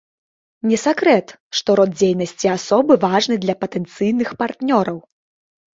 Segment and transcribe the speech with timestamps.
[0.69, 1.27] Не сакрэт,
[1.59, 4.97] што род дзейнасці асобы важны для патэнцыйных партнёраў.